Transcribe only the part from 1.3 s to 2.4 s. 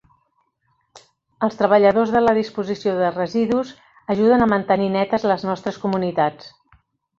Els treballadors de la